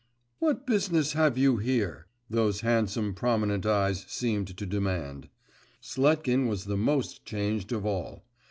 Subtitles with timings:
[0.39, 5.29] 'What business have you here?' those handsome prominent eyes seemed to demand.
[5.79, 8.23] Sletkin was the most changed of all.